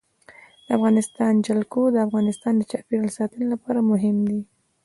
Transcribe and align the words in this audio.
د 0.65 0.67
افغانستان 0.77 1.33
جلکو 1.47 1.81
د 1.91 1.97
افغانستان 2.07 2.53
د 2.57 2.63
چاپیریال 2.71 3.09
ساتنې 3.17 3.45
لپاره 3.53 3.79
مهم 3.91 4.17
دي. 4.29 4.41